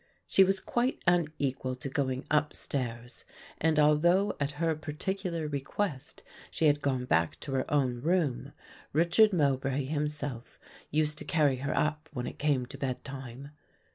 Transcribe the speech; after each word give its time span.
She 0.25 0.43
was 0.43 0.59
quite 0.59 0.97
unequal 1.05 1.75
to 1.75 1.87
going 1.87 2.25
upstairs 2.31 3.23
and 3.59 3.77
although 3.79 4.35
at 4.39 4.53
her 4.53 4.73
particular 4.73 5.47
request 5.47 6.23
she 6.49 6.65
had 6.65 6.81
gone 6.81 7.05
back 7.05 7.39
to 7.41 7.51
her 7.51 7.71
own 7.71 8.01
room, 8.01 8.51
Richard 8.93 9.31
Mowbray 9.31 9.85
himself 9.85 10.57
used 10.89 11.19
to 11.19 11.23
carry 11.25 11.57
her 11.57 11.77
up 11.77 12.09
when 12.13 12.25
it 12.25 12.39
came 12.39 12.65
to 12.65 12.79
bed 12.79 13.03
time. 13.03 13.51